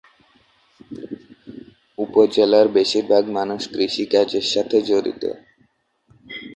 উপজেলার 1.97 2.67
বেশির 2.75 3.05
ভাগ 3.07 3.23
মানুষ 3.37 3.61
কৃষি 3.73 4.05
কাজের 4.13 4.45
সাথে 4.53 4.77
জড়িত। 4.89 5.23